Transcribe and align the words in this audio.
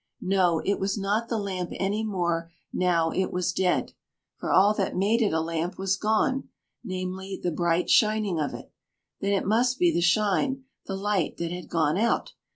No, 0.23 0.63
it 0.65 0.79
was 0.79 0.97
not 0.97 1.29
the 1.29 1.37
lamp 1.37 1.69
any 1.75 2.03
more 2.03 2.49
now 2.73 3.11
it 3.11 3.31
was 3.31 3.53
dead, 3.53 3.93
for 4.35 4.49
all 4.51 4.73
that 4.73 4.95
made 4.95 5.21
it 5.21 5.31
a 5.31 5.39
lamp 5.39 5.77
was 5.77 5.95
gone, 5.95 6.49
namely, 6.83 7.39
the 7.39 7.51
bright 7.51 7.87
shining 7.87 8.39
of 8.39 8.51
it. 8.55 8.71
Then 9.19 9.33
it 9.33 9.45
must 9.45 9.77
be 9.77 9.93
the 9.93 10.01
shine, 10.01 10.63
the 10.87 10.95
light, 10.95 11.37
that 11.37 11.51
had 11.51 11.69
gone 11.69 11.99
out! 11.99 12.33